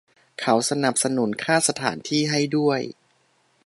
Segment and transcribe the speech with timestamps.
[0.39, 2.81] เขาสนับสนุนค่าสถานที่ให้ด้วย